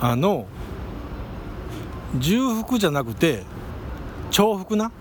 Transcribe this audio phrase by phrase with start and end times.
[0.00, 0.46] あの
[2.16, 3.42] 重複じゃなくて
[4.30, 4.92] 重複な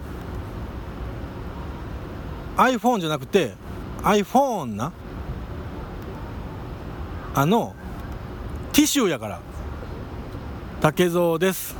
[2.58, 3.54] ？iPhone じゃなくて
[4.02, 4.92] iPhone な？
[7.36, 7.76] あの
[8.74, 9.40] ティッシュやから。
[10.82, 11.76] 竹蔵です。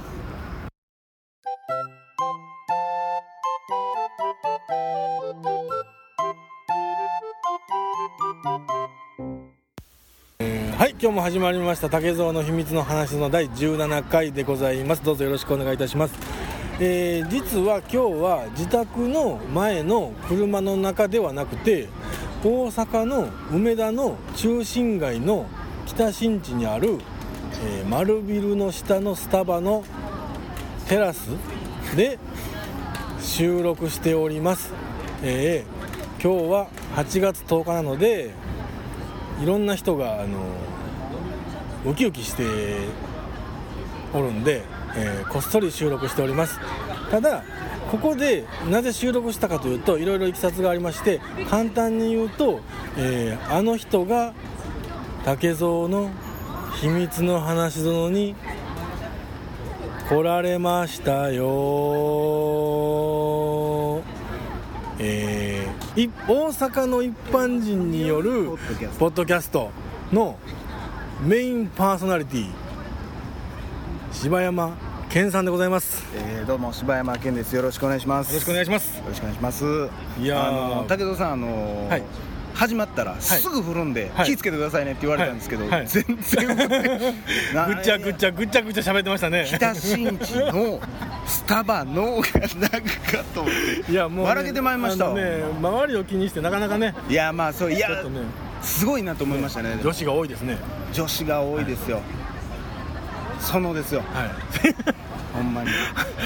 [11.08, 15.06] 今日も始まりました竹蔵の秘密の話の第17回でございます。
[15.06, 16.14] どうぞよろしくお願いいたします。
[16.82, 21.88] えー実は今日は自宅の前の車の中ではなくて
[22.44, 25.46] 大阪の梅田の中心街の
[25.86, 26.98] 北新地にある、
[27.64, 29.86] えー丸ビルの下のスタバの
[30.90, 31.30] テラス
[31.96, 32.20] で
[33.22, 34.74] 収録しております、
[35.24, 38.32] えー今日は8月10日なので
[39.42, 40.40] いろんな人があの
[41.86, 42.44] ウキウキして
[44.14, 44.64] おるんで、
[44.96, 46.60] えーこっそり収録しております。
[47.12, 47.44] ただ
[47.92, 52.60] ここでなぜ収録したかというといろいろいきさつがありまして簡単に言うと、
[52.98, 54.34] えーあの人が
[55.24, 56.10] 竹蔵の
[56.82, 58.36] 秘密の話園に
[60.10, 61.46] 来られましたよ。
[65.00, 68.52] えーい大阪の一般人による
[69.00, 69.72] ポッドキャスト
[70.12, 70.38] の
[71.22, 72.48] メインパーソナリティ
[74.12, 74.78] 柴山
[75.10, 76.04] 健さんでございます。
[76.16, 77.56] よえーどうも柴山健です。
[77.56, 78.34] よろしくお願いします。
[78.34, 78.98] ろしくお願いします。
[79.00, 79.66] よろしくお願いします。
[80.22, 80.48] いやー。
[80.48, 82.04] あの武藤さんあのーはい。
[82.54, 84.26] 始まったらすぐ振るんで、はい。
[84.28, 85.72] 気ぃつけてくださいねって言われたんですけど、はい。
[85.72, 85.88] はい。
[85.88, 86.48] 全然
[87.68, 89.46] ぐっちゃぐっちゃぐっちゃぐちゃ喋ってましたね。
[89.48, 90.80] 北新地の
[91.26, 93.54] スタバのがなんかと思っ
[93.86, 95.10] ていやもう、ね、ばらけてまいりました。
[95.14, 97.96] ね周りを気にしてなかなかねいやまあそういやね。
[98.62, 99.80] すごいなと思いましたね。
[99.84, 100.58] 女子が多いですね
[100.94, 102.02] 女子が多いですよ、
[103.40, 104.02] そのですよ。
[104.14, 104.30] はい。
[105.34, 105.70] ほんまに。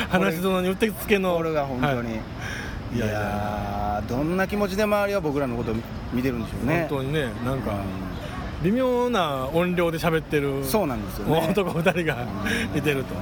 [0.09, 1.35] 話し園にうってつけの。
[1.35, 2.95] これが本当に、はい。
[2.95, 5.75] い、やいやどんな気持ちで周りは僕らのことを
[6.13, 6.87] 見てるんでしょうね。
[6.89, 7.71] 本当にねなんか
[8.63, 11.47] 微妙な音量で喋ってるそうなんですよね。
[11.49, 12.25] 男2人が
[12.75, 13.15] いてると。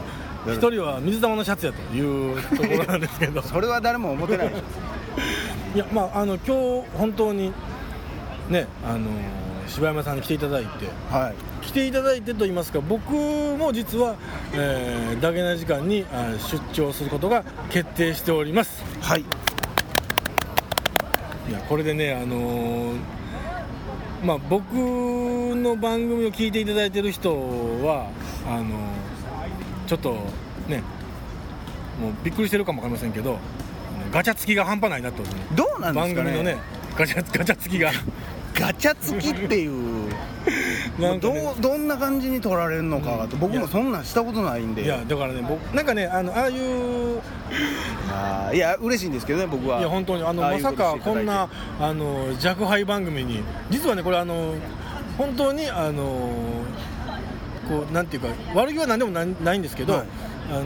[0.48, 0.56] うん。
[0.56, 3.42] 一人は水玉のシャツやというところなんですけど。
[3.44, 4.50] それは誰も思ってない。
[4.50, 4.64] でしょ
[5.76, 7.54] いやまああの今日本当に
[8.50, 9.10] ねあの
[9.70, 10.70] 柴山さんに来ていただいて。
[11.12, 11.66] はい。
[11.66, 14.16] 来ていただいてと言いますか僕も実は、
[14.54, 18.84] えー、ダゲな時間にあ出張することが決定しております。
[19.02, 19.22] はい。
[19.22, 19.26] い
[21.52, 22.98] やこれでねあのー
[24.24, 28.10] まあ僕の番組を聞いていただいてる人は
[28.48, 28.70] あのー
[29.88, 30.12] ちょっと
[30.68, 30.84] ね
[32.00, 33.40] もうびっくりしてるかもわかりませんけど
[34.12, 36.26] ガチャつきが半端ないなと、ね、どうなんですかね。
[36.26, 36.58] 番組のね
[36.96, 37.92] ガチャガチャつきが
[38.60, 40.10] ガチャ付きっていう。
[41.00, 41.42] なんかね。
[41.42, 44.84] どうどんな感じに取られるのかと、僕もそんなんしたことないんで。
[44.84, 47.20] いやだからね僕なんかねあのああいう。
[48.12, 49.80] あーいや嬉しいんですけどね僕は。
[49.80, 51.48] いや本当にあのまさかこんな
[51.80, 53.44] あの若輩番組に。
[53.70, 54.56] 実はねこれあの
[55.18, 56.04] 本当にあの
[57.70, 60.04] こうなんていうか悪気は何でもないんですけど、はい。
[60.52, 60.64] あの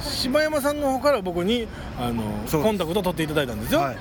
[0.00, 1.66] 柴山さんの方から僕に
[1.98, 2.22] あの
[2.62, 3.96] コンタクトを取っていただいたんですよ、はい、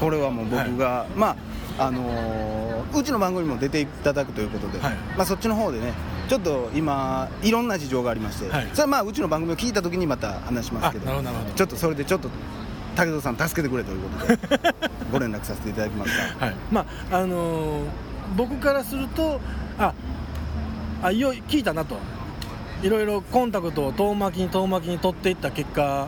[0.00, 1.36] これはもう僕が、まあ
[1.78, 4.94] あのーうちの番組にも出ていただくということで、はい。
[5.16, 5.92] まあ、そっちの方でね
[6.28, 8.68] ちょっと今いろんな事情がありまして、はい。
[8.72, 11.10] それはまあうちの番組を聞いた時にまた話しますけど
[11.54, 12.28] ちょっとそれでちょっと
[12.96, 14.74] 武藤さん助けてくれということで
[15.12, 16.46] ご連絡させていただきました。
[16.46, 16.54] はい。
[16.70, 17.82] まああの
[18.36, 19.40] 僕からすると
[19.78, 19.92] あ
[21.02, 21.96] あいよい聞いたなと。
[22.80, 26.06] いろいろコンタクトを遠巻きに遠巻きに取っていった結果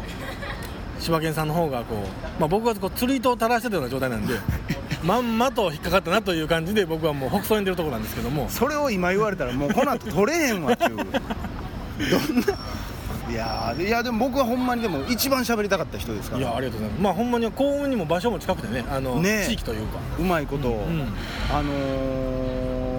[1.01, 4.35] 柴犬さんの方がこう、まあ、僕がこう釣り糸を垂らしてたような状態なんで
[5.05, 8.49] まんまと引っかかったなという感じで僕はもう北総に出るところなんですけども。
[8.49, 10.97] それを今言われたらもうこの後取れへんわっていう。
[10.97, 11.13] どんな？
[13.31, 16.43] いやーいやでも僕はほんまにでも一番喋りたかった人ですから。
[16.43, 17.03] いやありがとうございます。
[17.03, 19.47] まあほんまに幸運にも場所も近くてねあのねえ。
[19.47, 19.99] 地域というか。
[20.19, 20.69] うまいこと。
[20.69, 21.09] を、うん。
[21.51, 22.91] あのー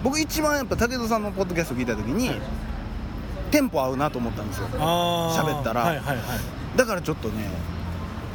[0.00, 2.30] 僕一番やっぱ武田さんのポッドキャスト聞いた時に、
[3.50, 4.68] テンポ合うなと思ったんですよ。
[4.68, 5.80] 喋ったら。
[5.80, 6.18] はいはいはい。
[6.76, 7.34] だからちょっとね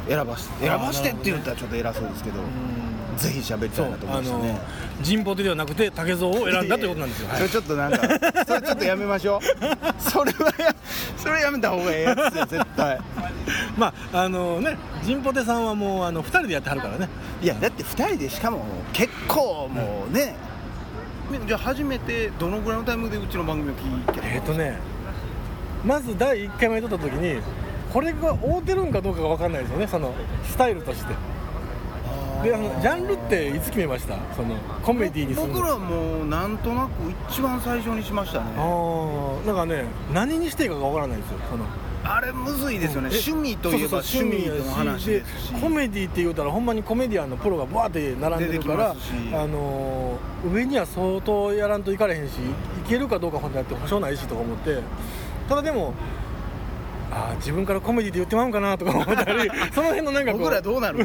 [0.08, 3.16] 選ばして選ばしてって言ったらちょっと偉そうですけどうん。
[3.16, 4.60] ぜひ喋りたそいうなと思あのいましたね。
[5.02, 7.36] 人ポテではなくて竹蔵を選んだということなんですよ、はい。
[7.38, 7.98] それちょっとなんか
[8.46, 9.40] それちょっとやめましょう。
[10.00, 10.74] それはや
[11.16, 12.98] それやめた方がええやつよ絶対。
[13.76, 17.08] まああのねジンポテさんはもうあの2人でやってはるからね。
[17.42, 20.34] いやだって2人でしかも結構もうね、
[21.46, 24.78] じゃあ初めてどのぐらいのタイミングでうちの番組を聞いてえっ、とね
[25.84, 27.40] まず第1回目撮った時に
[27.94, 30.12] これが合うてるんかどうかが分かんないですよねその
[30.42, 31.14] スタイルとして。
[32.42, 34.16] であのジャンルっていつ決めました？
[34.36, 35.54] そのコメディにするの。
[35.54, 36.90] 僕らもなんとなく
[37.30, 38.46] 一番最初にしましたね。
[38.58, 41.64] ああなんかね何にしていいかがわからないんですよその。
[42.06, 43.08] あれむずいですよね。
[43.12, 45.22] え趣味といえば趣味の話で
[45.58, 48.94] コメディって言うたらほんまにコメディアンのプロがバーって並んでるからあ
[49.46, 52.34] のー上には相当やらんといかれへんしい
[52.86, 54.82] けるかどうかほんとやって保証ないしとか思って。
[55.48, 55.94] ただでも
[57.16, 60.98] あー自分からコメディって言ってまうんかなとか思ったり その辺のなんか僕らどうなる？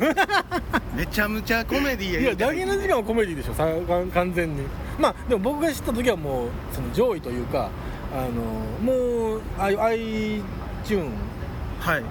[0.96, 3.68] めちゃめちゃコメディやいや言うてダゲの時間はコメディでしょさ
[4.14, 4.64] 完全に。
[4.98, 7.70] まあでも僕が知った時はもうその上位というか
[8.12, 8.42] あの
[8.84, 11.10] もうああいう iTune
[11.80, 12.04] はい。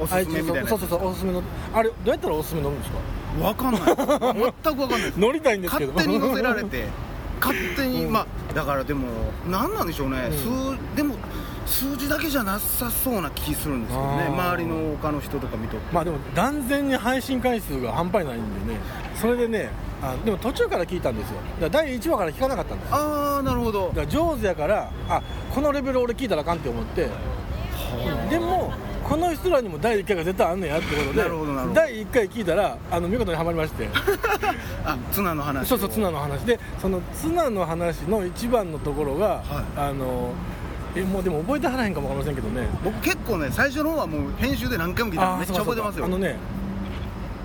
[0.00, 1.42] おおすすめみたいなそうそうそうおすすめの。
[1.74, 2.98] あれどうやったらおすすめ乗るんですか？
[3.44, 3.82] わかんない。
[3.84, 5.92] 全くわかんない乗りたいんですけど。
[5.94, 6.84] 勝手に載せられて。
[7.40, 8.12] 勝手に、うん。
[8.12, 9.08] まあだからでも
[9.50, 10.76] 何なんでしょうね、うん。
[10.78, 11.16] 数でも
[11.66, 14.26] 数字だけじゃなさそうな気するんですけどね。
[14.28, 18.80] 周りの他の人とか見とってまあでも断然に配信回数が半端ないんでね。
[19.14, 19.70] それでね
[20.02, 21.36] あでも途中から聞いたんですよ。
[21.60, 22.96] だから第1話から聞かなかったんですよ。
[22.96, 23.88] ああなるほど。
[23.88, 25.22] だから上手やからあ
[25.54, 27.08] このレベル俺聞いたらあかんって思って。
[28.30, 28.72] でも
[29.08, 31.22] この人らにも第1回が絶対あんねやってことで
[31.74, 33.88] 第1回聞いたらあの見事にはまりまして。
[34.84, 35.68] あツナの話。
[35.68, 36.40] そうそうツナの話。
[36.42, 39.80] でそのツナの話の一番のところが、はい。
[39.80, 40.32] あの
[40.96, 42.66] えもうでも覚えてはらへんかもわかりませんけどね。
[42.84, 46.06] 僕結構ね最初の方はもう編集で何回も聞いてあーめっちゃ覚えてますよ。
[46.06, 46.34] そうかそうか。
[46.34, 46.36] あのね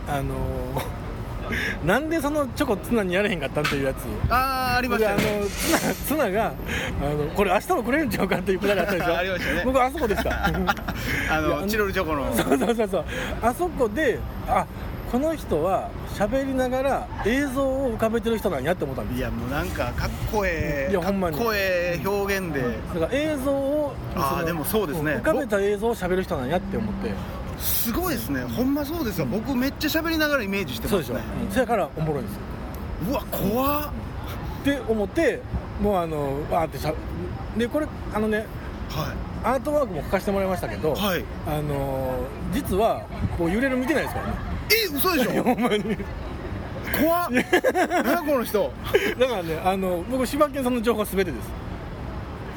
[0.08, 1.02] あのー
[1.86, 3.98] なんでそのチョコツナにやれへんかったんっていうやつ。
[4.30, 6.54] ああありましであのツナツナがあ
[7.14, 9.18] のこれ明日もくれるんちゃうかっていうくだりあったでしょ。
[9.18, 9.62] ありましたね。
[9.66, 10.30] 僕あそこでした。
[10.46, 10.60] あいや
[11.30, 12.34] あののチロルチョコの。
[12.34, 13.06] そうそうそうそう。
[13.42, 14.66] あそこであ
[15.12, 19.18] この人は喋りながら映像を浮かべてる人なんやって思ったんです。
[19.18, 21.38] いやもうなんかかっこええかっいやほんまに。
[21.38, 22.62] こええ表現で、
[22.94, 25.16] だから映像をのあーでもそうですね。
[25.16, 27.12] 浮かべた映像を喋る人なんやって思って。
[27.60, 28.42] すごいですね。
[28.44, 29.26] ほんまそうですよ。
[29.26, 32.36] 僕めっちゃ喋りながらイメージしてそうでしょ、ますねうんそやからおもろいんです。
[32.36, 32.42] よ
[33.10, 33.90] うわ怖っ。
[34.62, 35.42] って思って
[35.82, 36.94] もうあのわーってしゃ
[37.58, 38.46] でこれあのね
[38.90, 39.14] は
[39.44, 41.26] アートワークも書かせてもらいましたけど、はい。
[41.48, 42.14] あの
[42.54, 43.06] 実は
[43.38, 44.34] こう揺れる見てないですからね。
[44.34, 45.44] いえ嘘でしょ？
[45.44, 45.98] ほんまに。
[47.00, 47.30] 怖っ。
[48.04, 48.72] 何この人。
[49.20, 51.50] だからねあの僕柴犬さんの情報は全てです。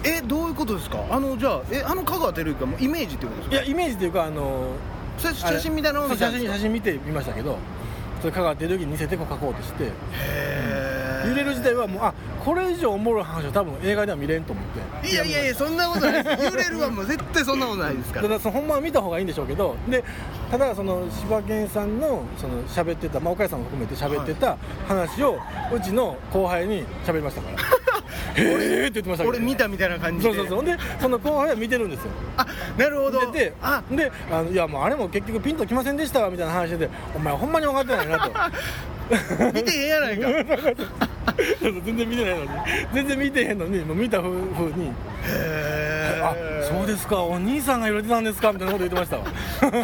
[0.04, 1.04] えどういうことですか？
[1.10, 3.56] あのじゃあえあの香川照之はもうイメージってことですか？
[3.56, 4.72] いやイメージというかあの
[5.18, 7.58] それ写真みたいなのをそう見たんですか写真写真見てみましたけど
[8.20, 9.84] それ香川照之に似せてこう書こうとして。
[9.84, 10.73] へえ
[11.28, 14.64] 揺れる自体はもうあこれ以上おもろい話は多分映画では見れんと思っ
[15.02, 15.08] て。
[15.08, 16.44] いやいやいやそんなことないです。
[16.44, 18.28] 揺れるはもう絶対そんなことないですから。
[18.28, 20.04] ただそのほんまは見た方がいいんでしょうけどで
[20.50, 24.56] ただその柴犬さんのその喋ってた、まあ、岡谷さんも含めて喋ってた
[24.86, 25.38] 話を
[25.72, 27.56] うちの後輩に喋りましたから。
[28.36, 30.34] へえって言ってました俺見たみたいな感じで。
[30.34, 30.64] そうそうそう。
[30.64, 32.10] でその後輩は見てるんですよ。
[32.36, 32.46] あ
[32.76, 33.20] なるほど。
[33.20, 33.82] 見ててあ。
[33.90, 38.32] であのいやもうあれも結局ピンときませんでしたわみたいな話でお前ほんまに分かってないなと
[39.52, 40.28] 見てへんやないか。
[41.60, 42.50] 全然見てないのに。
[42.94, 44.32] 全然見てへんのにもう見たふう
[44.72, 44.92] に。
[45.26, 46.34] へあ
[46.64, 47.22] そうですか。
[47.22, 49.24] お兄さんが揺れてたんですかみたいなこと言ってましたわ。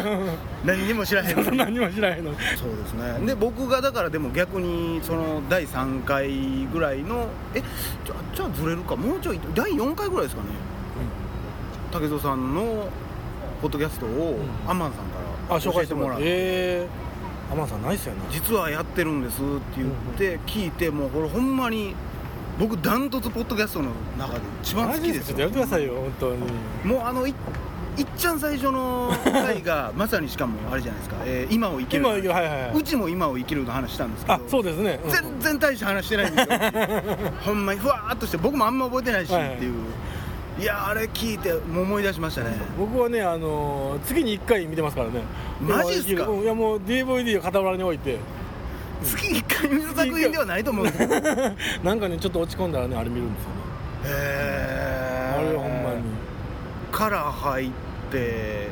[0.65, 1.57] 何にも知らへんのに。
[1.57, 2.37] 何も知らへんのに。
[2.57, 3.25] そうですね。
[3.27, 7.61] で僕がだからでも逆にその第3回ぐらいのえ
[8.05, 8.95] じゃあじゃあずれるか。
[8.95, 10.47] もうちょい第4回ぐらいですかね。
[11.93, 12.87] 武蔵さんの
[13.61, 14.69] ポッドキャストをん。
[14.69, 15.03] アマンさんか
[15.49, 16.23] らあ紹介してもらって。
[16.25, 17.00] えー、
[17.51, 19.45] アマンさんナイスやな実はやってるんですって
[19.77, 21.93] 言って聞いてもうこれほんまに
[22.59, 26.39] 僕ダントツポッドキャストの中で一番好きですマジちょっとやよめてくださいよ本当に。
[26.85, 27.33] もうあのい
[27.97, 32.01] いっちゃん最初の回が まさにしかもあれじゃないですか、えー今を生きる。
[32.03, 32.71] 今はいはいはい。
[32.73, 35.11] うちも今を生きるの話したんですけどあそうですね、うん。
[35.11, 36.57] 全然大して話してないんですよ。
[37.43, 39.69] ほんまにふわーっとして僕もあんま覚えてないしはいはいってい。
[39.69, 39.73] う、
[40.59, 45.21] いやあれ聞いて思い出しましたね、僕はねあのー月に1回見てますからね。
[45.61, 46.27] マジっすか？
[46.27, 48.17] うんいやもう DVD を傍らに置いて。
[49.03, 50.85] 月1回見る作品ではないと思う。
[50.87, 51.07] んです
[51.83, 53.55] なんかねちょっと落ち込んだらねあれ見るんですよね。
[54.05, 56.03] えあれはほんまに。
[56.91, 57.71] から入っ
[58.11, 58.67] て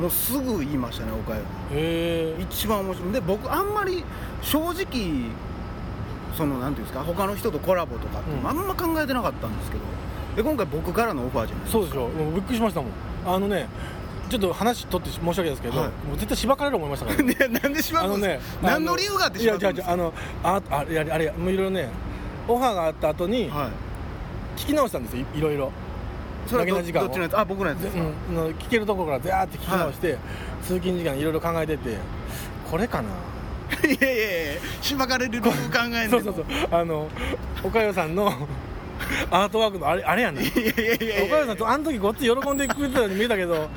[0.00, 2.42] もうすぐ言いましたね岡山。
[2.42, 3.12] 一番面白い。
[3.12, 4.02] で僕あんまり
[4.42, 5.30] 正直
[6.36, 9.82] そのなんていうんですか他の人とコラボとかっていうのあんま考えてなかったんですけど
[10.38, 11.68] で今回僕からのオファーじゃない？
[11.68, 12.08] そうでしょ。
[12.08, 12.90] もうびっくりしましたもん。
[13.26, 13.66] あのね
[14.30, 15.88] ちょっと話取って申し訳ないですけど、はい。
[16.06, 19.94] もう絶対しばかれる思いましたから、 ね、ねなんでしばくんですあのねか何の理由があってしばくんいやですか？
[19.94, 20.04] 違う違う。
[20.04, 20.12] あの
[20.44, 21.88] ああれあれあれもういろいろね
[22.46, 23.70] オファーがあった後には
[24.56, 24.60] い。
[24.60, 25.72] 聞き直したんですよいいろいろ。
[26.46, 27.38] それはどどっちのやつ？
[27.38, 30.16] あ僕のやつですか、うん、の聞けるところからザーって聞き直して、
[30.62, 31.96] 通勤時間いろいろ考えてて
[32.70, 33.08] これかな？
[33.86, 35.50] い、やいやいやしばかれる理由考
[35.84, 36.44] えんで そうそうそう。
[36.70, 37.06] あの
[37.62, 38.32] 岡代さんの
[39.30, 40.44] アートワークのあれあれやねん。
[40.46, 43.68] 岡代さんとあの時ごっつ喜んでくれてたように見えたけど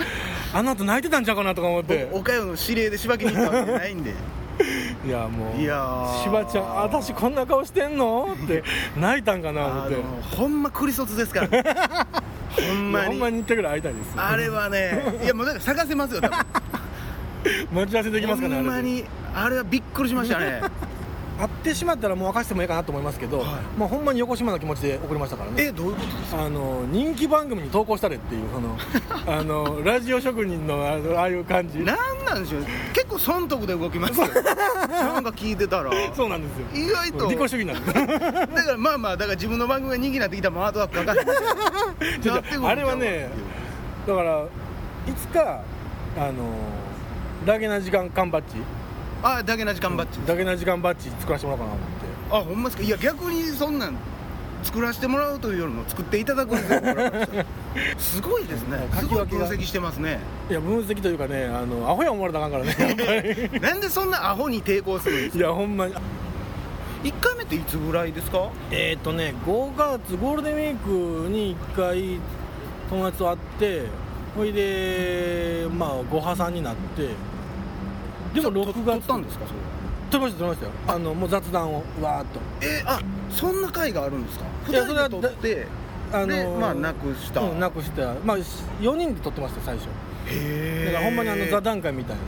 [0.54, 2.10] あの後泣いてたんちゃうかなとか思って。
[2.12, 4.14] おかよの指令でしばきに行ったわけじゃないんで。
[5.06, 6.24] いやもういやー。
[6.24, 8.64] しばちゃん私こんな顔してんのって
[9.00, 9.96] 泣いたんかな思って。
[10.36, 11.48] ほんまクリソツですから。
[11.48, 11.64] ね
[12.52, 13.08] ほんまに。
[13.08, 16.38] ほんまに1回ぐらい会いたいですあれはねいやもうだから探せますよ多分。
[17.74, 20.62] 待ち合わせできますかねほんまにあれはびっくりしましたね
[21.42, 23.48] 会ってしまったらもう明かしてもいいかなと思いますけど、はい。
[23.78, 25.64] まあ、ほんまに横島の気持ちで送りましたからね。
[25.64, 26.44] えどういうことですか？
[26.44, 28.78] あの人気番組に投稿したれっていうその
[29.40, 31.80] あのラジオ職人のあのああいう感じ。
[31.80, 34.28] なんなんでしょう結構損得で動きますよ。
[34.28, 35.90] なんか聞いてたら。
[36.16, 36.86] そうなんですよ。
[36.86, 37.30] 意外と。
[37.32, 37.94] 利己主義なんです。
[38.54, 41.22] だからまあまあだから自分の番組が人気になってきたらもうアートワークかかる
[42.64, 43.30] ああれはね
[44.08, 44.44] だから
[45.08, 45.62] いつか
[46.18, 46.32] あの
[47.46, 48.58] ダゲな時間缶バッジ
[49.24, 50.20] あだけな時間バッジ。
[50.26, 52.50] ダゲな時間バッジ作らせてもらおうかなと思って。
[52.50, 52.84] あほんまですか？
[52.84, 53.96] いや逆にそんなん
[54.64, 57.46] 作らせてもらうというよりも作っていただくんですよ。
[57.98, 58.78] すごいですね。
[59.00, 60.20] すごい分析してますね。
[60.50, 63.50] いや分析というかねあのアホや思われたらあかんからね。
[63.62, 65.38] なんでそんなアホに抵抗するんですか？
[65.38, 65.94] いやほんまに。
[67.04, 68.50] 1回目っていつぐらいですか？
[68.72, 72.20] えっ、ー、とね5月ゴールデンウィークに1回
[72.90, 73.82] 友達と会って
[74.36, 77.10] ほいでまあご破産になって
[78.34, 79.46] でも6撮月ったんですか？
[79.48, 79.60] それ
[80.12, 80.72] 撮りました撮りましたよ。
[80.88, 82.40] あのもう雑談をわーっと。
[82.66, 85.68] えあそんな回があるんですか？2いやそれは人で撮って
[86.14, 87.42] あのでまあなくした。
[87.42, 88.14] うん、なくした。
[88.26, 89.88] まあ4人で撮ってましたよ最初。
[89.88, 89.90] へ
[90.30, 92.22] えだからほんまにあの座談会みたいな。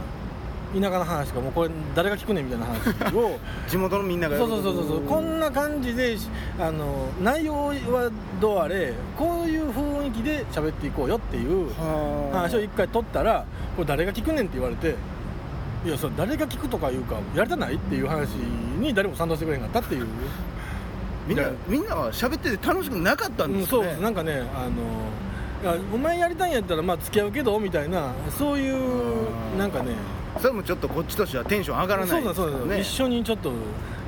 [0.74, 3.38] 田舎の話とかもうこれ誰が聞くねんみたいな話を。
[3.70, 5.02] 地元のみんながそうそうそうそうそう。
[5.02, 6.28] こんな感じでし
[6.60, 8.10] あの内容は
[8.42, 12.38] どうあれこういう雰囲気で喋っていこうよっていうはあ。
[12.38, 13.46] 話を一回取ったら
[13.76, 14.96] これ誰が聞くねんって言われて
[15.86, 18.30] いやそれ誰が聞くとかいうかやりたないっていう話
[18.80, 20.08] に誰も賛同してくれへんかったっていう。
[21.28, 29.92] みんなみんなは喋ってて楽しくなかったんですそうかねなんかねあのお前やりたいんやったらまあ付き合うけどみたいなそういうなんかね。
[30.40, 33.52] それもちょっとこっちとしてはテンション上がらないそうだそうだ、ね一緒にちょっと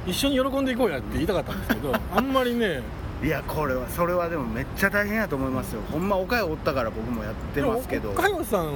[0.08, 2.82] 一緒に喜んでいこうやって言いたかったんですけど あんまりね。
[3.24, 5.82] いやこれはそれはでもめっちゃ大変やと思いますよ。
[5.92, 8.12] ほんま岡山おったから僕もやってますけど。
[8.12, 8.74] 岡山さん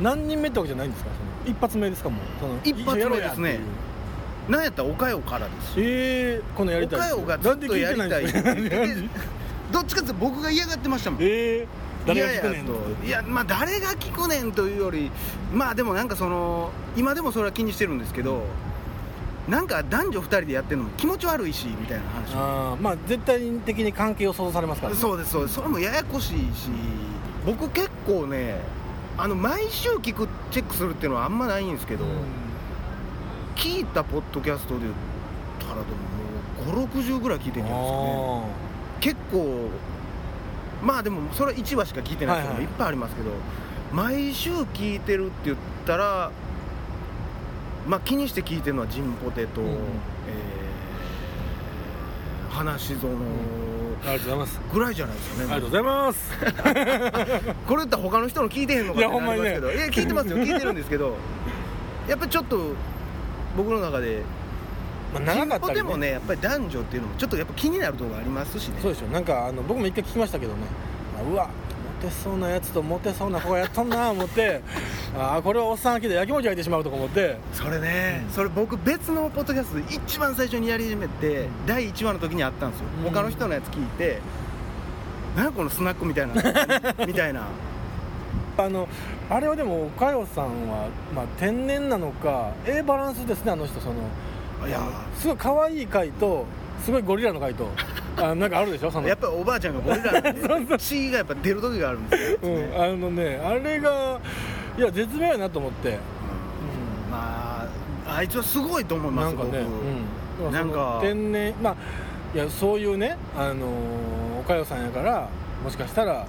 [0.00, 3.60] 何人目ってわけじゃないんですかその一発目ですかもうその一発目ですね
[4.48, 5.74] なんやったら岡山からです。
[5.78, 7.12] えー、このやりたい。
[7.12, 8.24] 岡山がずっとやりたい。
[9.72, 11.20] どっちかっていうと僕が嫌がってましたもん。
[11.22, 11.66] えー、
[12.06, 13.06] 誰が聞くねんと。
[13.06, 15.10] いやまあ誰が聞くねんというより
[15.52, 18.42] まあでもなんかその今でもそれは気にしてるんですけど
[19.48, 22.34] なんか男女2人でやってるのも気持ち悪いしみたいな話。
[22.34, 25.54] あーまあ絶対的に関係を想像されますから、ね、そうですそうです。
[25.54, 26.68] それもややこしいし
[27.46, 28.60] 僕結構ね
[29.16, 32.10] あの毎週聞くチェックするっていうのはあんまないんですけど、うん。
[33.54, 34.92] 聞いたポッドキャストで言っ
[35.60, 38.44] たらでももう560ぐらい聞いてるんじゃないですかね。
[39.00, 39.68] 結構
[40.82, 42.64] まあでもそれは1話しか聞いてない人もはいはい。
[42.64, 43.30] いっぱいありますけど、
[43.92, 45.56] 毎週聞いてるって言っ
[45.86, 46.32] たら
[47.86, 49.68] まあ気にして聞いてるのはジンポテと、うん。
[49.68, 52.98] えー、話し園
[54.06, 54.60] ありがとうございます。
[54.72, 56.30] ぐらいじゃないですかね、ありがとうございます。
[57.66, 59.50] これ言ったら他の人の聞いてへんのかっていやほんまにね。
[59.52, 61.16] なりますけどいや聞いてますよ聞いてるんですけど。
[62.08, 62.74] やっぱりちょっと
[63.56, 64.22] 僕の中で
[65.14, 68.78] まあ長かったり、ジンポでもねやっぱり男女っていうのもちょっとやっぱ気になるところがありますしね。
[68.82, 70.58] そうでしょなんかあの僕も一回聞きましたけどね。
[71.18, 74.60] あうわモテそうなやつとモテそうな子がやっとんな思って
[75.16, 77.38] あーこれはおっさん飽きでやきもち焼いてしまうとか思って。
[77.52, 83.10] それね、それ僕別のポッドキャストで一番最初にやり始めて、第1話の時にあったんですよ、うん。
[83.10, 84.20] 他の人のやつ聞いて
[85.36, 86.34] 何やこのスナックみたいな
[87.06, 87.42] みたいな。
[88.56, 88.88] あの
[89.30, 93.94] あれはでも佳代さんは、まあ、天然なのかええバランスですねあの人その
[94.68, 94.80] いや
[95.18, 96.46] すごい可愛い回と
[96.84, 97.68] すごいゴリラの回と
[98.16, 98.90] あなんかあるでしょ？
[98.90, 99.08] その。
[99.08, 100.78] やっぱりおばあちゃんがゴリラなんで。
[100.78, 104.20] 血がやっぱ出る時があるんですよ、うん、あのねあれが
[104.76, 105.96] いや絶妙やなと思って、うん。
[107.10, 107.66] ま
[108.06, 109.64] ああいつはすごいと思いますなんかね、
[110.44, 111.74] うん、なんか天然まあ
[112.34, 113.66] いやそういうねあの
[114.40, 115.28] おかよさんやから
[115.62, 116.26] もしかしたら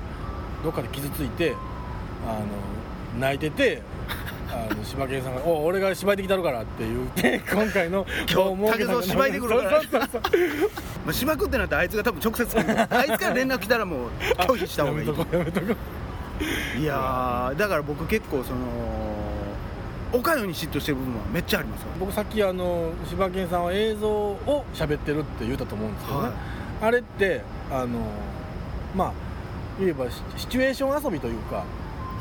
[0.64, 1.54] どっかで傷ついて
[2.26, 3.82] あの泣いてて
[4.70, 9.72] あの柴犬さんが「お俺が芝居できたるから」って言って 今回の今日竹蔵芝居で来るから。
[9.72, 10.22] そうそうそう
[11.06, 12.58] まあ、芝くってなったらあいつが多分直接
[12.90, 14.10] あいつから連絡来たらもう
[14.40, 15.14] 拒否した方がいいと。
[16.80, 18.58] いやーだから僕結構その
[20.12, 26.36] おかよに嫉妬してる部分はめっちゃありますよ僕さっきあの柴犬さんは映像を喋ってるって言ったと思うんですけどね、はい。
[26.82, 28.00] あれってあの
[28.96, 29.12] まあ
[29.80, 31.64] 言えばシシチュエーション遊びというか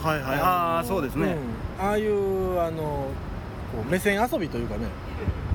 [0.09, 0.37] はいはい。
[0.37, 1.37] のああそうですね、
[1.81, 1.87] うん。
[1.87, 3.09] ああいうあの
[3.73, 4.87] こう目線遊びというかね。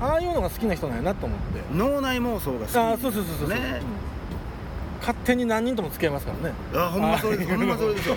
[0.00, 1.60] ああいうのが好きな人なんやなと思って。
[1.74, 2.76] 脳内妄想が好き。
[2.76, 3.58] ああそうそうそうそう、ねう。
[3.58, 3.60] ん
[5.00, 6.54] 勝手に何人とも付き合いますからね。
[6.74, 7.52] あほんまそれです。
[7.52, 8.16] あほんまそれですよ。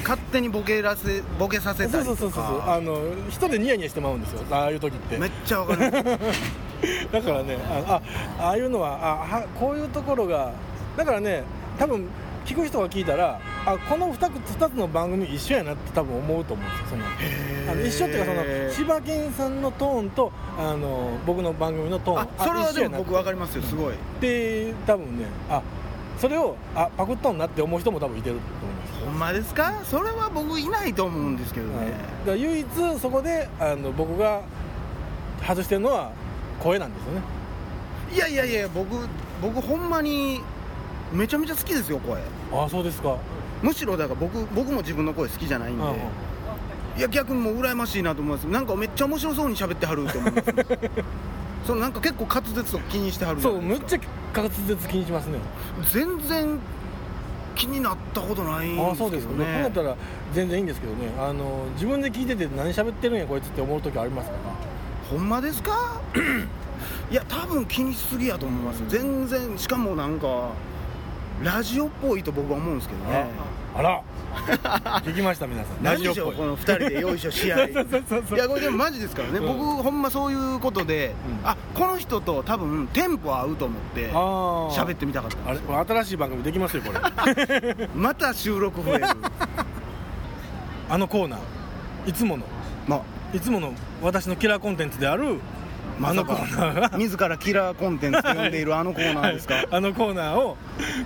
[0.00, 2.98] 勝手にボケらせボケさせたりとそうそうそうそうかあの
[3.28, 4.42] 人でニヤニヤしてまうんですよ。
[4.50, 5.18] ああいう時って。
[5.18, 5.90] めっちゃわかる。
[7.12, 7.58] だからね
[7.88, 8.00] あ
[8.38, 10.52] あああいうのはあはこういうところが
[10.96, 11.44] だからね
[11.78, 12.08] 多分
[12.44, 17.04] 聞く人が聞いたらあこの 2, つ2つの番組一緒やなって多分思うと思うんですよその。
[17.72, 23.94] あの一緒っていうかその柴犬さんのトーンとあの僕の番組のトーンあそれはでも僕わかりますよすごい。
[24.20, 25.62] で多分ねあ
[26.18, 29.04] それをあパクっとんなって思う人も多分いてると思います。
[29.04, 29.80] ほんまですか？
[29.84, 31.86] それは僕いないと思うんですけどね、はい。
[31.86, 32.66] だから唯一
[33.00, 34.42] そこであの僕が
[35.46, 36.12] 外してるのは
[36.60, 37.20] 声なんですよね。
[38.14, 38.88] いやいやいや僕
[39.40, 40.40] 僕ほんまに
[41.12, 42.20] めちゃめちゃ好きですよ声。
[42.52, 43.16] ああそうですか。
[43.62, 45.96] むしろだから僕僕も自分の声好きじゃないんで、うんうん
[46.94, 48.44] いや逆にもう羨ましいなと思います。
[48.46, 50.52] なんかめっちゃ面白そうに喋ってはるって思います
[51.66, 53.98] そのなんか結構滑舌とか気にしてはるそうむっちゃ
[54.36, 55.38] 滑舌気にしますね。
[55.90, 56.58] 全然
[57.54, 59.32] 気になったことないんああですけどそうですか。
[59.32, 59.96] ねこうなねったら
[60.34, 60.98] 全然いいんですけどね。
[61.18, 64.36] あの自分で聞いてて何喋ってるんやこいつって思う時ありますか？
[64.36, 64.42] ら
[65.10, 65.72] ほんまですか？
[67.10, 68.82] いや多分気にしすぎやと思います。
[68.88, 69.56] 全然。
[69.56, 70.50] しかもなんか
[71.42, 73.26] ラジオっぽいと僕は思うんですけどね。
[73.74, 74.02] あら。
[75.02, 75.76] 聞きました皆さん。
[75.82, 76.36] ラ何ジオっぽい。
[76.36, 77.64] この2人でよいしょ試合。
[77.66, 79.58] いやこれでもマジですからね、うん。
[79.58, 81.48] 僕ほんまそういうことで、うん。
[81.48, 84.20] あこの人と多分テンポ合うと思ってああ
[84.70, 87.88] 喋ってみたかったあれこれ新しい番組できますよこれ。
[87.94, 89.06] また収録増える。
[90.88, 91.40] あのコーナー
[92.06, 92.44] いつもの。
[92.86, 93.22] まあ。
[93.34, 93.72] いつもの
[94.02, 95.40] 私のキラーコンテンツである
[96.00, 96.90] あのコーナー。
[96.92, 99.68] が自らキラーコンテンツと呼んでいるあのコーナーですか、はい。
[99.70, 100.56] あのコーナーを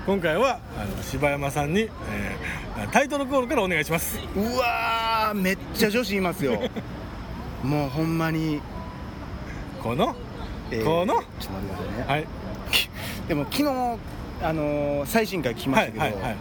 [0.07, 1.91] 今回はあの柴山さんに、えー
[2.93, 4.19] タイトルコールからお願いします。
[4.37, 6.61] うわーめっちゃ女子いますよ。
[7.65, 8.61] もうほんまに、
[9.83, 10.15] この？
[10.71, 11.15] えーこの？
[11.15, 12.27] ちょっと待ってくださいね、はい。
[13.29, 13.65] でも昨日
[14.43, 16.37] あのー最新回聞きましたけど、はいはいはい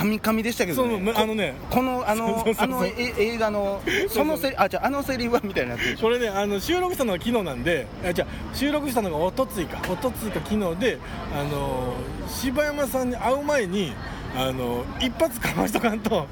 [0.00, 1.12] カミカミでしたけどね。
[1.14, 1.54] あのね。
[1.68, 9.82] このあのあのえ映画のそのせあじゃああのセリフはみたいなやつこれねあの収録したのが昨日なんであじゃあ収録したのがおとついか。
[9.92, 10.98] おとついか昨日で
[11.38, 11.92] あの
[12.30, 13.92] 柴山さんに会う前に
[14.36, 16.26] あの一発かましとかんと。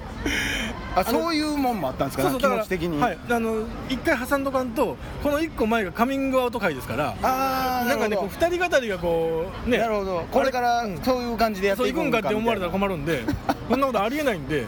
[0.95, 2.25] あそういうもんもあったんですか？
[2.25, 7.15] 気そうそうだから持ち的に、はい、あの一回挟んどかんとこの一個前がカミングアウト会ですから。
[7.23, 9.79] ああなんかねこう二人語りがこうね。
[9.79, 10.25] なるほど。
[10.31, 13.23] これからうんそういう感じでやっていくんかって思われたら困るんで
[13.69, 14.65] そんなことありえないんで、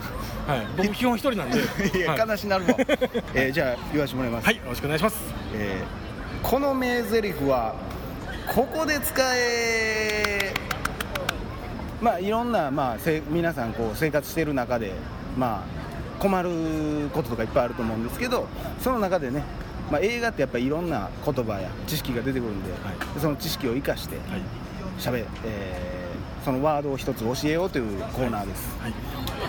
[0.47, 1.59] はい、僕基本一人なんで。
[1.99, 2.75] いやはい、悲しなるわ、
[3.35, 5.17] えーじゃあ言わせてもらいます、はい、よろしくお願いします。
[5.55, 6.01] えー
[6.43, 7.75] この名台詞は
[8.55, 10.55] ここで使え
[12.01, 14.93] まあいろんな、まあ、せ皆さんこう生活している中で
[15.37, 18.47] まあ困ることとかいっぱいあると思うんですけど
[18.81, 19.43] その中でね、
[19.91, 22.79] まあ、映画ってやっぱりいろんな言葉や知識が出てくるんで、は
[23.19, 25.01] その知識を生かしてはい。
[25.01, 26.01] しゃべ、えー
[26.45, 28.95] そのワードを一つ教えようというコーナーです、はい。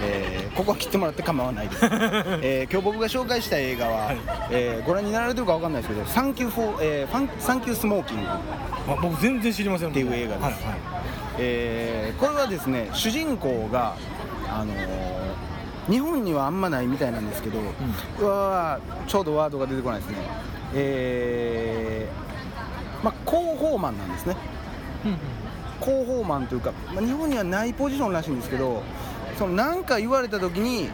[0.04, 1.86] えーここは切ってもらって構わないです、
[2.44, 4.18] えー今日僕が紹介した映画は、はい。
[4.52, 8.42] えーご覧になられてるかわかんないですけど「Thank You for、えーファンサンキュースモーキング」あ
[9.02, 9.90] 僕全然知りません。
[9.90, 10.44] っていう映画です。
[10.44, 10.54] はい。
[10.54, 10.60] は
[10.98, 11.01] い
[11.44, 13.96] えーこれはですね主人公が、
[14.48, 15.12] あのー
[15.90, 17.58] 日本にはあんまないみたいなんですけど、
[18.20, 20.18] うわーちょうどワードが出てこないですね。
[20.76, 24.36] えーまあ広報マンなんですね。
[25.06, 25.18] うんうん。
[25.82, 28.84] 広報マンというか、まあ、日本にはないポジションらしいんですけど
[29.40, 30.90] その何か言われた時に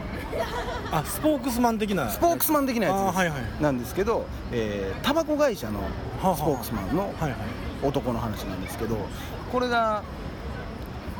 [0.89, 2.09] あスポークスマン的な。
[2.09, 3.61] スポークスマン的なやつはいはい。
[3.61, 5.81] なんですけど、えータバコ会社の
[6.21, 7.13] はあスポークスマンの
[7.83, 8.95] 男の話なんですけど
[9.51, 10.01] これが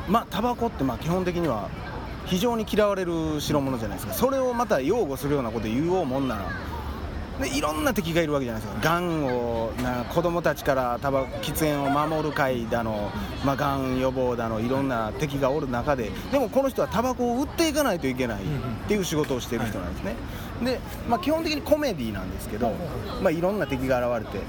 [0.08, 1.68] まあタバコってまあ基本的には
[2.26, 4.14] 非常に嫌われる代物じゃないですか。
[4.14, 6.44] それをまた擁護するようなこと言おうもんなら
[7.40, 8.80] でいろんな敵がいるわけじゃないですか。
[8.80, 13.10] がんをな子供たちからタバ喫煙を守る会だの、
[13.44, 18.44] まあ、がん予防だのいろんな敵がおる中ででもこの人はタバコを売っていかないといけないっ
[18.88, 20.16] ていう仕事をしている人なんですね、
[20.64, 22.72] で、まあ、基本的にコメディなんですけど、
[23.22, 24.44] まあ、いろんな敵が現れて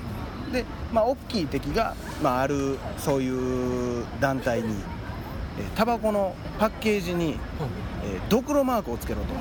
[0.52, 4.76] で、まあ、大きい敵が、まあ、あるそういう団体に
[5.76, 7.38] タバコのパッケージに、
[8.04, 9.34] えードクロマークをつけろと。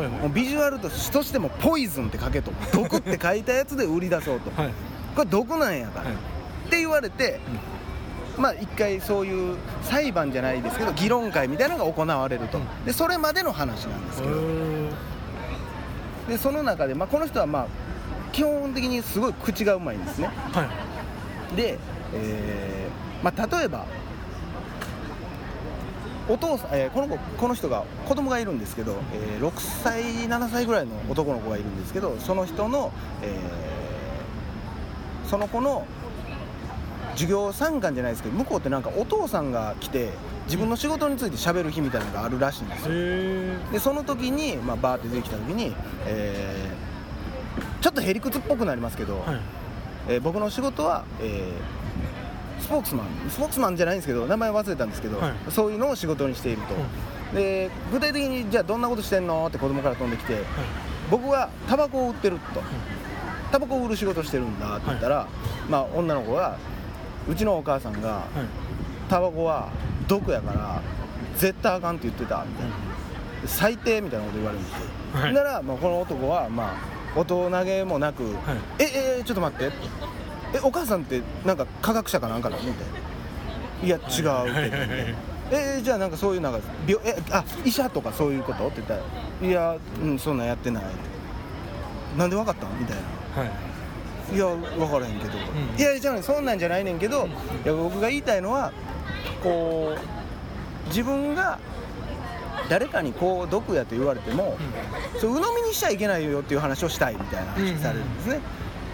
[0.00, 0.20] はいはい。
[0.20, 2.52] もうビジュアルとしてもポイズンって書けと。
[2.72, 4.50] 毒って書いたやつで売り出そうと。
[4.60, 4.72] はい。
[5.14, 6.14] これ毒なんやから、はい。
[6.14, 6.16] っ
[6.70, 7.40] て言われて、
[8.38, 12.84] まあ一回そういう裁判じゃないですけど議論会みたいなのが行われると、うん。
[12.84, 14.34] でそれまでの話なんですけど、
[16.28, 17.66] でその中で、まあ、この人はまあ
[18.32, 20.30] 基本的にすごい口がうまいんですね。
[20.52, 20.68] は
[21.52, 21.56] い。
[21.56, 21.78] で、
[22.14, 23.84] えーまあ、例えば
[26.32, 35.86] お父さん、えーこの子この人が子供がいるんですけど、えー6歳7歳ぐらいの男の子がいるんですけどその人の、えーその子の
[37.12, 40.10] 授業参観じゃないですけど向こうってなんかお父さんが来て
[40.46, 42.88] 自分の仕事について喋る日みたいなのがあるらしいんですよ。
[42.92, 45.74] へでその時に、まあ、バーって出てきた時に、
[46.06, 46.90] えー
[47.80, 49.40] ちょっとへりくつっぽくなりますけど、はい。
[50.08, 51.79] えー僕の仕事は、えー
[52.60, 55.32] スポークスマンスポークスマンじゃないんですけど名前忘れたんですけど、はい。
[55.50, 56.62] そういうのを仕事にしている
[57.32, 59.46] と、で具体的にじゃあどんなことしてんの？
[59.46, 60.38] って子供から飛んできて、
[61.10, 62.62] 僕はタバコを売ってると、
[63.50, 65.26] タバコを売る仕事してるんだって言ったら、
[65.68, 66.56] まあ、女の子が
[67.28, 68.26] うちのお母さんがはい。
[69.08, 69.70] タバコは
[70.06, 70.82] 毒やから
[71.36, 72.74] 絶対あかんって言ってたみたいな。
[73.46, 75.32] 最低みたいなこと言われるんですよ、はい。
[75.34, 78.34] なら、まあ、この男は、まあ、大人げもなく、はい。
[78.78, 79.72] ええちょっと待って
[80.54, 82.62] えお母さんってなんか科学者かなんかなの？
[82.62, 82.86] みたい
[83.82, 84.70] ないや違うってはいはい
[85.52, 88.66] えーじゃあなんかそういうなんか病えあ医者とかそういうこと？
[88.68, 90.84] って言ったらいやうんそんなんやってない
[92.16, 92.78] なんでわかったん？
[92.78, 92.96] みたい
[93.36, 93.42] な。
[93.42, 93.50] はい
[94.32, 95.40] いや分からへんけど、ん
[95.76, 97.26] いやじゃあそんなんじゃないねんけど、
[97.64, 98.70] いや僕が言いたいのは
[99.42, 99.96] こ
[100.84, 101.58] う自分が
[102.68, 104.56] 誰かにこう毒やと言われても、
[105.20, 108.40] そう鵜呑みにしちゃいけないよっていう話をしたいみたいな話されるんですね、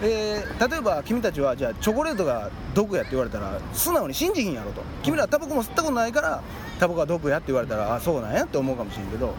[0.01, 4.81] で例えば君たちはじゃあチョコレートが毒やって言われたら素直に信じひんやろと。
[5.01, 6.41] 君らはタバコも吸ったことないから
[6.79, 9.33] タバコが毒やって言われたらあそうなんやって思うかもしれんけど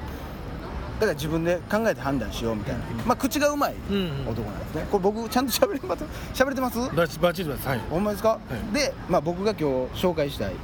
[0.99, 4.29] だから自分で考えて判断しようみたいな、まあ口がうまいうんうん。
[4.29, 4.87] 男なんですね。
[4.91, 6.97] これ僕ちゃんと喋れます喋れてます？
[6.97, 7.69] バチバチリです。
[7.69, 7.81] はい。
[7.89, 8.41] ほんまですか、
[8.73, 8.75] い。
[8.75, 10.55] で、まあ、僕が今日紹介したい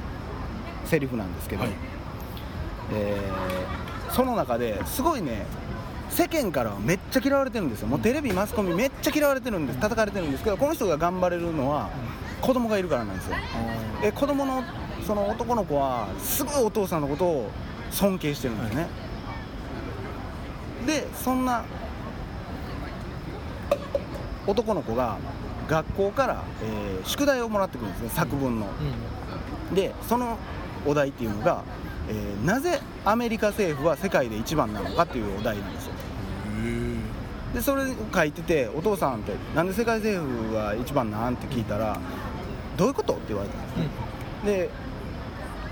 [0.83, 1.71] セリフなんですけど、はい。
[2.93, 5.45] えーその中ですごいね
[6.15, 7.87] 世間からはめっちゃ嫌われてるんですよ。
[7.87, 9.79] もうテレビマスコミめっちゃ嫌われてるんです。
[9.79, 11.89] 叩かれてるんですけどこの人が頑張れるのは
[12.41, 13.35] 子供がいるからなんですよ。
[14.01, 14.63] え子供の
[15.05, 17.51] その男の子はすごいお父さんのことを
[17.91, 18.87] 尊敬してるんですね、
[20.87, 21.63] でそんな
[24.47, 25.17] 男の子が
[25.67, 28.67] 学校から、えー宿題をもらってくるんですね作文の、
[29.69, 29.75] うん。
[29.75, 30.37] でその
[30.85, 31.63] お題っていうのが、
[32.09, 35.93] えーなぜアメリカ政府は世界で一番なのかっていうお題なんですよ
[37.53, 41.35] でそれを書いててお父さんってなんで世界政府は一番なん？
[41.35, 41.97] って聞いたら
[42.75, 43.13] どういうこと？
[43.13, 43.77] って言われたんです。
[43.77, 43.87] ね、
[44.45, 44.69] で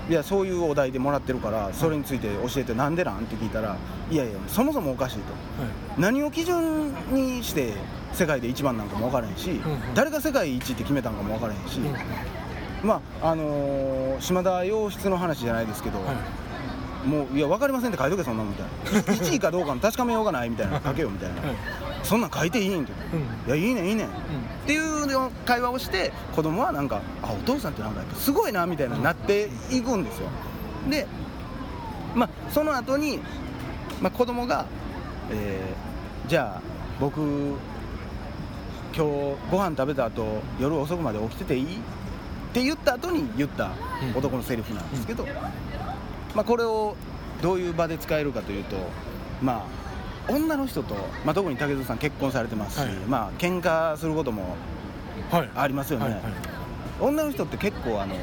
[0.08, 3.18] いやそういうお題でもらってるからそれについて教えてなんでなん？
[3.18, 3.76] って聞いたら
[4.10, 5.32] いやいやそもそもおかしいと。
[5.32, 6.00] はい。
[6.00, 7.74] 何を基準にして
[8.12, 9.60] 世界で一番なんかも分からへんし、ん
[9.94, 11.80] 誰が世界一って決めたんかも分からへんし、
[12.82, 16.16] まああのー島田洋室の話じゃないですけど、はい
[17.06, 21.56] もういや分かりませんって書いとけそんなもんみたいな1位かどうかの確かめようがないみたいな書けよみたいな、はい。
[22.02, 23.56] そんなん書いていいんってうん。
[23.56, 24.10] いやいいねんいいねん、っ
[24.66, 30.28] ていうの会話をして子供はなんかあお父さんってなんかすごいなみたいななっていくんですよ。
[30.90, 31.06] で
[32.14, 33.20] まあその後に
[34.00, 34.66] まあ子供が、
[35.30, 35.94] えー
[36.26, 36.62] じゃあ
[36.98, 37.54] 僕今
[38.94, 39.00] 日
[39.50, 41.64] ご飯食べた後夜遅くまで起きてていい？
[41.64, 41.66] っ
[42.54, 44.16] て言った後に言ったうん。
[44.16, 45.26] 男のセリフなんですけど、
[46.34, 46.96] まあ、これを
[47.42, 48.76] どういう場で使えるかというと
[49.42, 49.66] ま
[50.28, 50.94] あ女の人と、
[51.24, 52.94] まあ、特に武田さん結婚されてますし、はい。
[53.06, 54.56] まあ喧嘩することも
[55.30, 55.50] はい。
[55.54, 56.22] ありますよね、はいはい。
[57.00, 58.14] 女の人って結構あの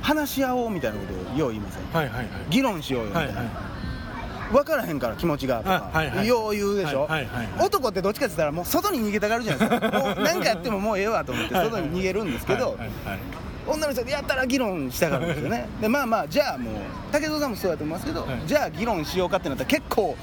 [0.00, 2.28] 話し合おうみたいなことをよう言いませんはいはいはい。
[2.48, 4.52] 議論しようよみたいな、はいはい。
[4.52, 6.26] 分からへんから気持ちがとか、あはいはい。
[6.26, 9.98] よう言うでしょ、はいはいはい男ってどっちかって言ったらもう外に逃げたがるじゃないですか。
[9.98, 13.18] もう何かやってももうええわと思って外に逃げるんですけど、はいはいはい
[13.66, 15.68] 女の人でやったら議論したがるんですよね。
[15.80, 16.74] でまあまあじゃあもう
[17.12, 18.40] 武藤さんもそうだと思いますけど、はい。
[18.46, 20.16] じゃあ議論しようかってなったら結構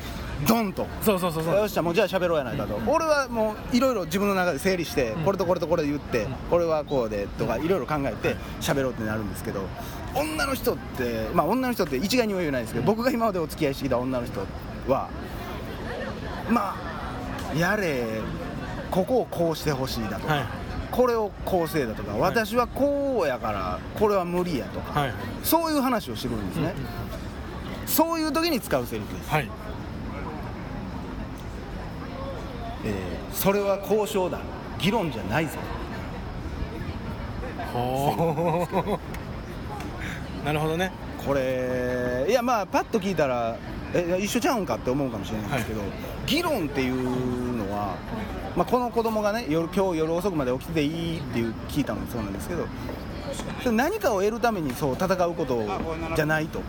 [0.47, 0.87] ドンと。
[1.01, 1.55] そうそうそうそう。
[1.55, 9.61] よっしゃもうじゃあ喋ろうやないかと、俺はもういろいろ自分の中で整理して、これとこれとこれ言って、これはこうでとかいろいろ考えて喋ろうってなるんですけど
[10.15, 14.39] 女の人ってまあ女の人って一概には言えないですけど、僕が今までお付き合いしてきた女の人
[14.87, 15.09] は
[16.49, 18.21] まあやれ
[18.91, 20.45] ここをこうしてほしいだとか、はい
[20.93, 25.13] これをこうせいだとか、私はこうやからこれは無理やとか、はい。
[25.43, 26.73] そういう話をしてくるんですね、
[27.87, 29.29] そういう時に使うセリフです。
[29.31, 29.49] はい。
[32.85, 34.39] えーそれは交渉だ。
[34.77, 35.53] 議論じゃないぞ。
[37.73, 40.91] ほう なるほどね。
[41.25, 43.55] これいやまあパッと聞いたら
[43.95, 45.81] え一緒ちゃうんかって思うかもしれないんですけど、
[46.27, 47.95] 議論っていうのは、
[48.55, 52.67] まあ、この子供がね夜今日夜遅くまで起きてていいっていう聞いたのもそうなんですけど
[53.63, 55.63] それ何かを得るためにそう戦うこと
[56.15, 56.61] じゃないと、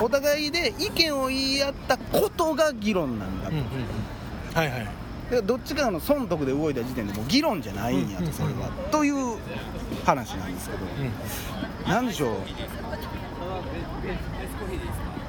[0.00, 4.54] お互いで意見を言い合ったことが議論なんだと、うんうんうん。
[4.54, 4.88] はいはい。
[5.30, 8.70] でどっちかの損得で動いた時点でもう議論じゃないんやうんとそれは。
[8.92, 9.36] という
[10.04, 10.84] 話なんですけど。
[11.84, 11.90] うん。
[11.90, 12.36] なんでしょう？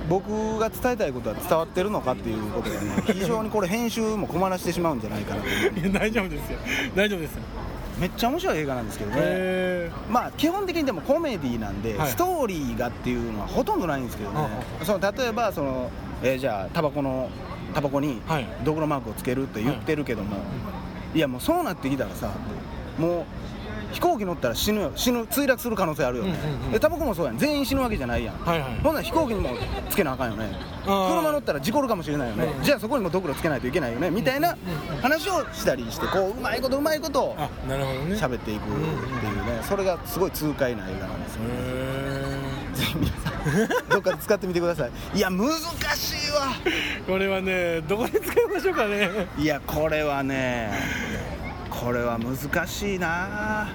[0.09, 5.47] 僕が伝えたいことは伝わってるのかっていうことがね非常にこれ編集も困らしてしまうんじゃないかなと。
[5.47, 6.59] いや大丈夫ですよ。
[6.95, 7.41] 大丈夫ですよ。
[7.99, 9.17] めっちゃ面白い映画なんですけどね。
[9.19, 12.09] へまあ基本的にでもコメディなんで、はい。
[12.09, 14.47] ストーリーがっていうのはほとんどないんですけどね、
[14.81, 15.89] うその例えばその、
[16.23, 17.29] えーじゃあタバコの
[17.73, 18.47] タバコにはい。
[18.63, 20.37] ドクロマークをつけるって言ってるけども、
[21.13, 22.31] いやもうそうなってきたらさ
[22.97, 23.25] もう
[23.91, 24.91] 飛行機乗ったら死ぬよ。
[24.95, 26.71] 死ぬ墜落する可能性あるよね、うんうんうん。
[26.71, 27.37] でタバコもそうやん。
[27.37, 28.79] 全員死ぬわけじゃないやん、はいはい。
[28.83, 29.49] ほんなら飛行機にも
[29.89, 30.49] つけなあかんよね。
[30.83, 32.63] 車乗ったら事故るかもしれないよね、うん。
[32.63, 34.09] じゃあそこにもドクロつけないといけないよね。
[34.09, 34.57] みたいな
[35.01, 38.15] 話をしたりしてこううまいことうまいことあなるほどね。
[38.15, 38.65] 喋っていくっ
[39.19, 39.61] ていうね。
[39.63, 41.41] それがすごい痛快な映画なんですよ。
[41.43, 42.37] へ
[42.73, 43.33] ぜひ皆さん
[43.89, 44.91] どっかで使ってみてください。
[45.17, 46.41] いや難しいわ。
[46.63, 49.09] ーこれはねどこで使いましょうかね。
[49.37, 50.71] いやこれはね
[51.79, 53.69] これは難しいな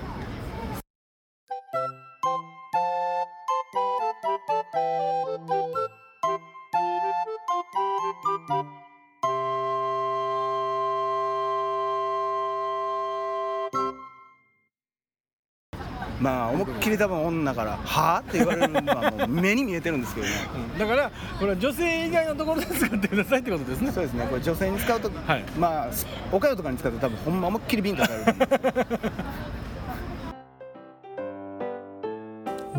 [16.62, 20.32] 思いっきり多分女から「はあ?」って言われるのはもう目に見えてるんですけどね。
[20.74, 20.78] うん。
[20.78, 23.92] だからこれは女性以外のところで使ってくださいってことですね。
[23.92, 24.26] そうですね。
[24.28, 25.44] これ女性に使うと、はい。
[25.58, 25.88] まあ
[26.30, 28.34] おかゆとかに使うと多分ほんま思いっきりビンタされる。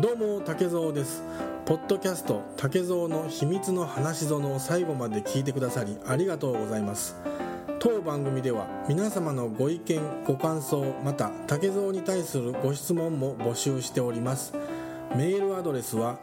[0.00, 1.22] どうも竹蔵です。
[1.66, 7.16] ポッドキャスト竹蔵の秘密の話ぞのを最後まで聞いてくださりありがとうございます
[7.84, 14.54] 当番組では皆様のご意見ご感想また竹蔵に対するご質問も募集しております。
[15.14, 16.18] メールアドレスは